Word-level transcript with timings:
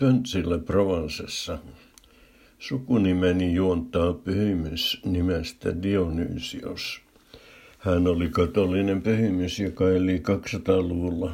Pöntsillä 0.00 0.58
Provencessa. 0.58 1.58
Sukunimeni 2.58 3.54
juontaa 3.54 4.12
pyhimys 4.12 5.00
nimestä 5.04 5.82
Dionysios. 5.82 7.00
Hän 7.78 8.06
oli 8.06 8.28
katolinen 8.28 9.02
pyhimys, 9.02 9.58
joka 9.58 9.90
eli 9.90 10.18
200-luvulla 10.18 11.32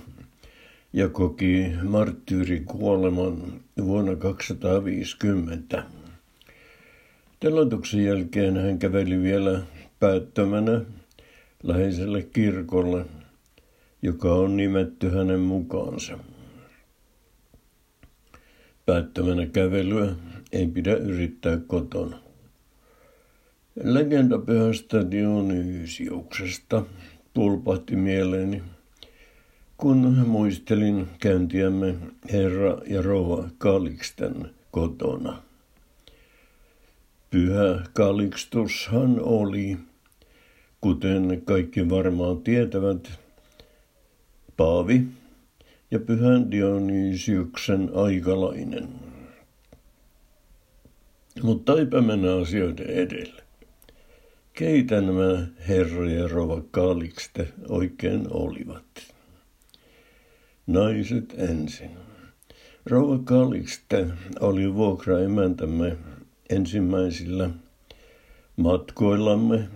ja 0.92 1.08
koki 1.08 1.72
marttyyrikuoleman 1.82 3.60
vuonna 3.84 4.16
250. 4.16 5.84
Teloituksen 7.40 8.04
jälkeen 8.04 8.56
hän 8.56 8.78
käveli 8.78 9.22
vielä 9.22 9.62
päättömänä 10.00 10.80
läheiselle 11.62 12.22
kirkolle, 12.22 13.06
joka 14.02 14.34
on 14.34 14.56
nimetty 14.56 15.08
hänen 15.08 15.40
mukaansa. 15.40 16.18
Päättömänä 18.86 19.46
kävelyä 19.46 20.14
ei 20.52 20.66
pidä 20.66 20.94
yrittää 20.94 21.58
kotona. 21.66 22.18
Legenda 23.82 24.38
pyhästä 24.38 25.10
Dionysiuksesta 25.10 26.82
pulpahti 27.34 27.96
mieleeni, 27.96 28.62
kun 29.76 30.24
muistelin 30.26 31.06
käyntiämme 31.20 31.94
herra 32.32 32.78
ja 32.86 33.02
rouva 33.02 33.48
Kaliksten 33.58 34.50
kotona. 34.70 35.42
Pyhä 37.30 37.84
Kalikstushan 37.92 39.20
oli, 39.20 39.76
kuten 40.80 41.42
kaikki 41.44 41.90
varmaan 41.90 42.42
tietävät, 42.42 43.08
Paavi 44.56 45.06
ja 45.96 46.00
pyhän 46.00 46.50
Dionysiuksen 46.50 47.90
aikalainen. 47.94 48.88
Mutta 51.42 51.78
eipä 51.78 52.00
mennä 52.00 52.34
asioiden 52.34 52.86
edelle. 52.86 53.42
Keitä 54.52 55.00
nämä 55.00 55.46
herra 55.68 56.10
ja 56.10 56.28
rova 56.28 56.62
Kalikste 56.70 57.48
oikein 57.68 58.26
olivat? 58.30 59.14
Naiset 60.66 61.34
ensin. 61.38 61.90
Rouva 62.86 63.18
Kalikste 63.24 64.06
oli 64.40 64.74
vuokraemäntämme 64.74 65.96
ensimmäisillä 66.50 67.50
matkoillamme, 68.56 69.68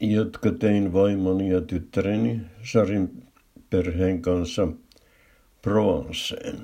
jotka 0.00 0.52
tein 0.52 0.92
vaimoni 0.92 1.50
ja 1.50 1.60
tyttäreni 1.60 2.40
Sarin 2.72 3.22
perheen 3.70 4.22
kanssa 4.22 4.68
Provenceen. 5.62 6.56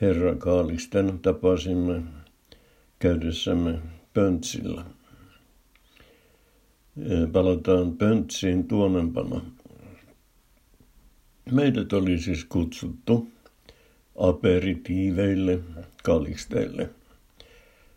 Herra 0.00 0.34
Kaalisten 0.34 1.18
tapasimme 1.18 2.02
käydessämme 2.98 3.78
Pöntsillä. 4.14 4.84
Palataan 7.32 7.96
Pöntsiin 7.96 8.68
tuonempana. 8.68 9.40
Meidät 11.52 11.92
oli 11.92 12.18
siis 12.18 12.44
kutsuttu 12.44 13.28
aperitiiveille, 14.18 15.60
kalisteille. 16.02 16.90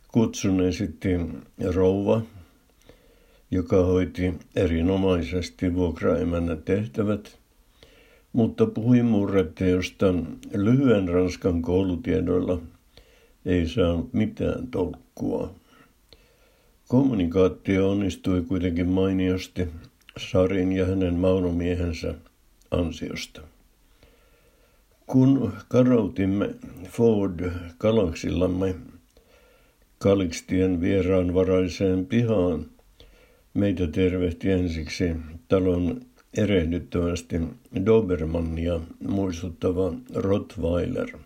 Kutsun 0.07 0.61
esitti 0.61 1.09
rouva, 1.73 2.21
joka 3.51 3.85
hoiti 3.85 4.33
erinomaisesti 4.55 5.73
vuokraemännän 5.73 6.63
tehtävät– 6.63 7.37
mutta 8.35 8.65
puhui 8.65 9.03
murreteosta 9.03 10.13
lyhyen 10.53 11.07
ranskan 11.07 11.61
koulutiedoilla 11.61 12.61
ei 13.45 13.67
saanut 13.67 14.13
mitään 14.13 14.67
tolkkua. 14.67 15.53
Kommunikaatio 16.87 17.89
onnistui 17.91 18.41
kuitenkin 18.41 18.89
mainiosti 18.89 19.67
Sarin 20.17 20.71
ja 20.71 20.85
hänen 20.85 21.13
maunomiehensä 21.13 22.13
ansiosta. 22.71 23.41
Kun 25.05 25.53
karautimme 25.67 26.55
Ford 26.89 27.51
Galaxillamme 27.79 28.75
Kalikstien 29.97 30.81
vieraanvaraiseen 30.81 32.05
pihaan, 32.05 32.65
meitä 33.53 33.87
tervehti 33.87 34.51
ensiksi 34.51 35.15
talon 35.47 36.01
erehdyttävästi 36.37 37.35
Dobermannia 37.85 38.79
muistuttava 39.07 39.93
Rottweiler, 40.13 41.17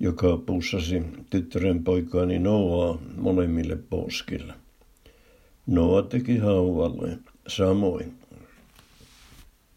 joka 0.00 0.36
pussasi 0.36 1.02
tyttären 1.30 1.84
poikaani 1.84 2.38
Noaa 2.38 2.98
molemmille 3.16 3.76
poskille. 3.90 4.52
Noa 5.66 6.02
teki 6.02 6.38
hauvalle 6.38 7.18
samoin. 7.46 8.12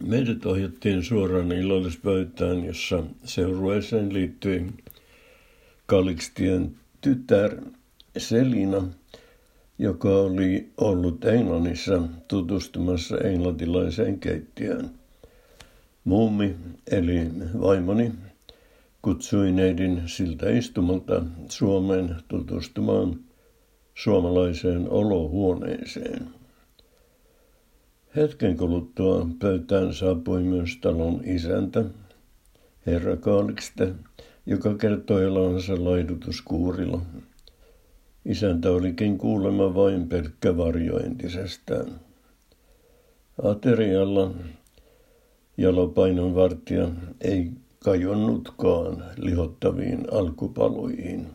Meidät 0.04 0.46
ohjattiin 0.46 1.04
suoraan 1.04 1.52
illallispöytään, 1.52 2.66
jossa 2.66 3.04
seurueeseen 3.24 4.14
liittyi 4.14 4.68
Kalikstien 5.86 6.76
tytär 7.02 7.58
Selina– 8.18 8.88
joka 9.80 10.10
oli 10.10 10.72
ollut 10.78 11.26
Englannissa 11.26 12.02
tutustumassa 12.28 13.18
englantilaiseen 13.18 14.20
keittiöön. 14.20 14.90
Mummi, 16.04 16.56
eli 16.92 17.28
vaimoni, 17.62 18.12
kutsui 19.02 19.52
neidin 19.52 20.02
siltä 20.06 20.50
istumalta 20.50 21.24
Suomeen 21.50 22.16
tutustumaan 22.28 23.20
suomalaiseen 23.96 24.90
olohuoneeseen. 24.90 26.28
Hetken 28.16 28.58
kuluttua 28.58 29.28
pöytään 29.40 29.94
saapui 29.94 30.44
myös 30.44 30.78
talon 30.82 31.22
isäntä, 31.24 31.86
herra 32.86 33.18
Kaalikste, 33.18 33.94
joka 34.46 34.76
kertoi 34.76 35.24
elansa 35.24 35.84
laidutuskuurilla 35.84 37.02
Isäntä 38.28 38.72
olikin 38.72 39.18
kuulemma 39.18 39.76
vain 39.76 40.08
pelkkä 40.08 40.58
varjo 40.58 40.98
entisestään. 41.00 42.00
Aterialla 43.44 44.32
jalopainon 45.58 46.36
vartija 46.36 46.90
ei 47.22 47.52
kajonnutkaan 47.84 49.04
lihottaviin 49.18 50.08
alkupaloihin. 50.12 51.28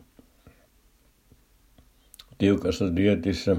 Tiukassa 2.39 2.97
dietissä 2.97 3.57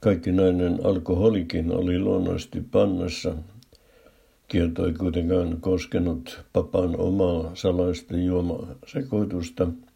kaikkinainen 0.00 0.78
alkoholikin 0.84 1.72
oli 1.72 1.98
luonnollisesti 1.98 2.60
pannassa. 2.60 3.34
Kielto 4.48 4.86
ei 4.86 4.92
kuitenkaan 4.92 5.60
koskenut 5.60 6.44
papan 6.52 7.00
omaa 7.00 7.50
salaista 7.54 8.16
juomasekoitusta– 8.16 9.68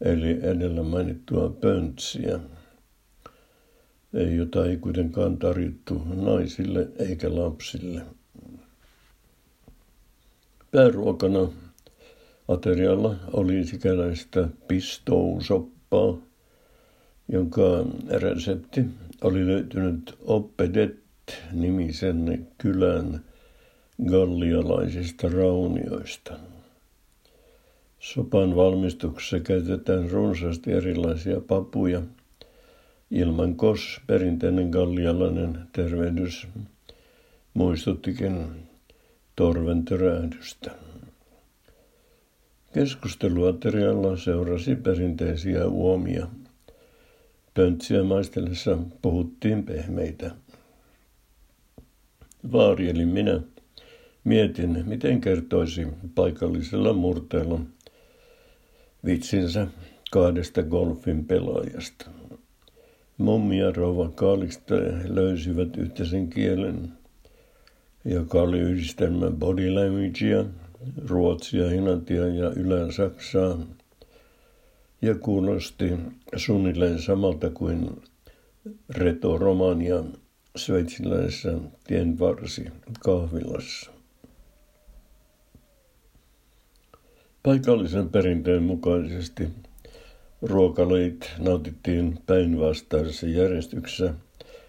eli 0.00 0.38
edellä 0.42 0.82
mainittua 0.82 1.56
pöntsiä, 1.60 2.40
jota 4.36 4.66
ei 4.66 4.76
kuitenkaan 4.76 5.38
tarjottu 5.38 6.02
naisille 6.14 6.88
eikä 6.98 7.34
lapsille. 7.34 8.02
Pääruokana 10.70 11.48
aterialla 12.48 13.16
oli 13.32 13.64
sikäläistä 13.64 14.48
pistousoppaa, 14.68 16.18
jonka 17.28 17.86
resepti 18.10 18.84
oli 19.22 19.46
löytynyt 19.46 20.18
Oppedet-nimisen 20.20 22.48
kylän 22.58 23.24
gallialaisista 24.06 25.28
raunioista. 25.28 26.36
Sopan 28.00 28.56
valmistuksessa 28.56 29.40
käytetään 29.40 30.10
runsaasti 30.10 30.72
erilaisia 30.72 31.40
papuja. 31.40 32.02
Ilman 33.10 33.56
kos, 33.56 34.00
perinteinen 34.06 34.70
gallialainen 34.70 35.58
tervehdys, 35.72 36.46
muistuttikin 37.54 38.46
torven 39.36 39.84
törähdystä. 39.84 40.70
Keskusteluaterialla 42.74 44.16
seurasi 44.16 44.76
perinteisiä 44.76 45.66
uomia. 45.66 46.26
Pöntsiä 47.54 48.02
maistellessa 48.02 48.78
puhuttiin 49.02 49.64
pehmeitä. 49.64 50.30
Vaari 52.52 52.90
eli 52.90 53.06
minä 53.06 53.40
mietin, 54.24 54.84
miten 54.86 55.20
kertoisi 55.20 55.86
paikallisella 56.14 56.92
murteella– 56.92 57.60
vitsinsä 59.08 59.66
kahdesta 60.10 60.62
golfin 60.62 61.24
pelaajasta. 61.24 62.10
Mummi 63.18 63.58
ja 63.58 63.72
rouva 63.72 64.08
Kaalista 64.08 64.74
löysivät 65.04 65.76
yhteisen 65.76 66.30
kielen, 66.30 66.92
joka 68.04 68.42
oli 68.42 68.58
yhdistelmä 68.58 69.30
body 69.30 69.70
languagea 69.70 70.44
Ruotsia, 71.06 71.68
Hinantia 71.68 72.26
ja 72.26 72.50
Ylä-Saksaa 72.50 73.58
ja 75.02 75.14
kuulosti 75.14 75.92
suunnilleen 76.36 77.02
samalta 77.02 77.50
kuin 77.50 78.02
Reto-Romania 78.90 80.04
sveitsiläisessä 80.56 81.54
tienvarsi 81.86 82.64
kahvilassa. 83.00 83.97
Paikallisen 87.42 88.08
perinteen 88.08 88.62
mukaisesti 88.62 89.48
ruokalajit 90.42 91.30
nautittiin 91.38 92.18
päinvastaisessa 92.26 93.26
järjestyksessä, 93.26 94.14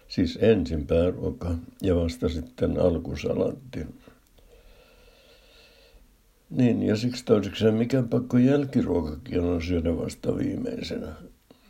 siis 0.08 0.38
ensin 0.42 0.86
pääruoka 0.86 1.54
ja 1.82 1.96
vasta 1.96 2.28
sitten 2.28 2.80
alkusalatti. 2.80 3.86
Niin, 6.50 6.82
ja 6.82 6.96
siksi 6.96 7.24
toiseksi 7.24 7.70
mikä 7.70 8.02
pakko 8.02 8.38
jälkiruokakin 8.38 9.40
on 9.40 9.62
syödä 9.62 9.96
vasta 9.96 10.36
viimeisenä. 10.36 11.06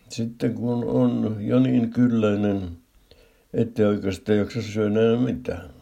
Sitten 0.09 0.55
kun 0.55 0.85
on 0.85 1.37
jo 1.41 1.59
niin 1.59 1.91
kylläinen, 1.91 2.63
ettei 3.55 3.87
oikeastaan 3.87 4.39
jaksa 4.39 4.63
syödä 4.63 5.01
enää 5.01 5.17
mitään. 5.17 5.80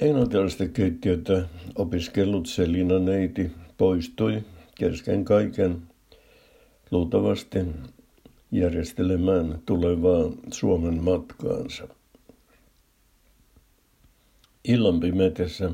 Englantilaista 0.00 0.68
keittiötä 0.68 1.48
opiskellut 1.74 2.46
Selina 2.46 2.98
neiti 2.98 3.50
poistui 3.78 4.42
kesken 4.74 5.24
kaiken 5.24 5.82
luultavasti 6.90 7.58
järjestelemään 8.52 9.62
tulevaa 9.66 10.32
Suomen 10.52 11.04
matkaansa. 11.04 11.88
Illan 14.64 15.00
pimetessä 15.00 15.70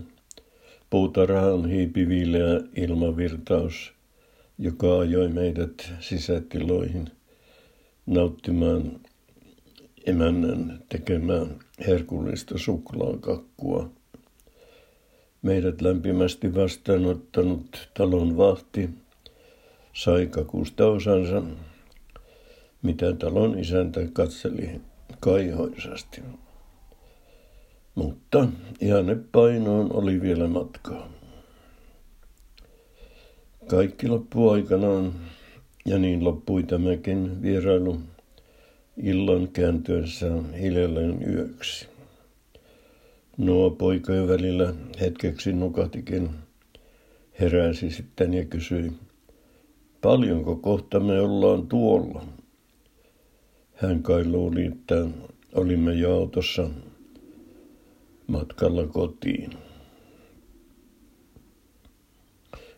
puutarhaan 0.91 1.69
hiipi 1.69 2.09
viileä 2.09 2.61
ilmavirtaus, 2.77 3.93
joka 4.59 4.99
ajoi 4.99 5.29
meidät 5.29 5.93
sisätiloihin 6.01 7.11
nauttimaan 8.07 9.01
emännän 10.07 10.83
tekemään 10.89 11.59
herkullista 11.87 12.59
suklaakakkua. 12.59 13.91
Meidät 15.47 15.81
lämpimästi 15.81 16.55
vastaanottanut 16.55 17.89
talon 17.95 18.37
vahti 18.37 18.91
sai 19.93 20.27
kakusta 20.27 20.87
osansa, 20.87 21.43
mitä 22.83 23.13
talon 23.13 23.59
isäntä 23.59 24.01
katseli 24.13 24.81
kaihoisasti. 25.21 26.23
Mutta 27.95 28.49
ihanne 28.81 29.17
painoon 29.33 29.93
oli 29.93 30.21
vielä 30.21 30.49
matkaa. 30.49 31.11
Kaikki 33.67 34.09
loppui 34.09 34.55
aikanaan, 34.55 35.13
ja 35.85 35.99
niin 35.99 36.25
loppui 36.25 36.63
tämäkin 36.63 37.43
vierailu 37.43 38.01
illan 39.03 39.49
kääntyessä 39.49 40.27
hiljalleen 40.61 41.33
yöksi. 41.33 41.96
Nuo 43.37 43.71
poikojen 43.71 44.29
välillä 44.29 44.75
hetkeksi 45.01 45.53
nukahtikin, 45.53 46.31
heräsi 47.41 47.91
sitten 47.91 48.35
ja 48.35 48.45
kysyi, 48.45 48.93
paljonko 50.01 50.57
kohta 50.57 51.01
me 51.01 51.21
ollaan 51.21 51.67
tuolla? 51.69 52.25
Hän 53.75 54.03
kai 54.03 54.25
luuli, 54.25 54.67
että 54.67 55.07
olimme 55.55 55.95
jo 55.95 56.15
autossa 56.17 56.71
matkalla 58.27 58.87
kotiin. 58.87 59.51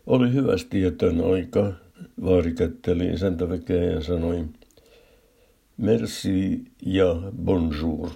Oli 0.07 0.33
hyvästi 0.33 0.81
jätön 0.81 1.21
aika, 1.33 1.73
vaarikätteli 2.23 3.07
isäntäväkeä 3.07 3.83
ja 3.83 4.01
sanoi, 4.01 4.45
merci 5.77 6.63
ja 6.85 7.15
bonjour. 7.43 8.09